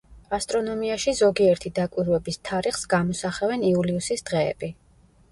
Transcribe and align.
ასტრონომიაში 0.35 1.11
ზოგიერთი 1.17 1.71
დაკვირვების 1.79 2.39
თარიღს 2.49 2.85
გამოსახავენ 2.93 3.65
იულიუსის 3.73 4.25
დღეები. 4.31 4.71